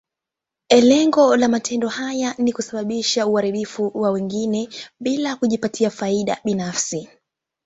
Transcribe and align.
Lengo 0.83 1.35
la 1.35 1.47
matendo 1.47 1.87
haya 1.89 2.35
ni 2.37 2.53
kusababisha 2.53 3.27
uharibifu 3.27 3.91
kwa 3.91 4.11
wengine, 4.11 4.69
bila 4.99 5.35
kujipatia 5.35 5.89
faida 5.89 6.37
binafsi. 6.45 7.09